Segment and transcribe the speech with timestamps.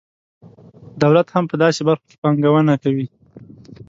[1.03, 3.07] دولت هم په داسې برخو کې پانګونه کوي.